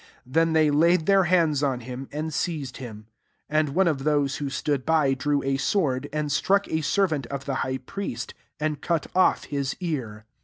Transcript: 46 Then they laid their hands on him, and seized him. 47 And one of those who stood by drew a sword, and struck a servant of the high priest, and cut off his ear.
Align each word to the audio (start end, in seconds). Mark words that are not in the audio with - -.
46 0.23 0.23
Then 0.25 0.53
they 0.53 0.71
laid 0.71 1.05
their 1.05 1.25
hands 1.25 1.61
on 1.61 1.81
him, 1.81 2.09
and 2.11 2.33
seized 2.33 2.77
him. 2.77 3.05
47 3.49 3.59
And 3.59 3.75
one 3.75 3.87
of 3.87 4.03
those 4.03 4.37
who 4.37 4.49
stood 4.49 4.83
by 4.83 5.13
drew 5.13 5.43
a 5.43 5.57
sword, 5.57 6.09
and 6.11 6.31
struck 6.31 6.67
a 6.69 6.81
servant 6.81 7.27
of 7.27 7.45
the 7.45 7.53
high 7.61 7.77
priest, 7.77 8.33
and 8.59 8.81
cut 8.81 9.05
off 9.13 9.43
his 9.43 9.75
ear. 9.79 10.25